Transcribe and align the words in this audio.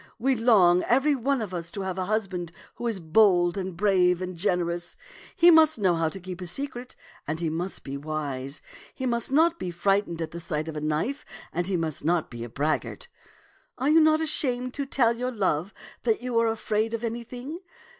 We 0.17 0.33
long, 0.35 0.81
every 0.85 1.13
one 1.13 1.43
of 1.43 1.53
us, 1.53 1.69
to 1.73 1.81
have 1.81 1.99
a 1.99 2.05
husband 2.05 2.51
who 2.73 2.87
is 2.87 2.99
bold 2.99 3.55
and 3.55 3.77
brave 3.77 4.19
and 4.19 4.35
generous. 4.35 4.97
He 5.35 5.51
must 5.51 5.77
know 5.77 5.93
how 5.95 6.09
to 6.09 6.19
keep 6.19 6.41
a 6.41 6.47
secret, 6.47 6.95
and 7.27 7.39
he 7.39 7.51
must 7.51 7.83
be 7.83 7.97
wise. 7.97 8.63
He 8.95 9.05
must 9.05 9.31
not 9.31 9.59
be 9.59 9.69
frightened 9.69 10.19
at 10.19 10.31
the 10.31 10.39
sight 10.39 10.67
of 10.67 10.75
a 10.75 10.81
knife, 10.81 11.23
and 11.53 11.67
he 11.67 11.77
must 11.77 12.03
not 12.03 12.31
be 12.31 12.43
a 12.43 12.49
braggart. 12.49 13.09
Are 13.77 13.91
you 13.91 13.99
not 14.01 14.21
ashamed 14.21 14.73
to 14.73 14.87
tell 14.87 15.15
your 15.15 15.29
love 15.31 15.71
that 16.01 16.19
you 16.23 16.35
are 16.39 16.47
afraid 16.47 16.95
of 16.95 17.03
anything 17.03 17.59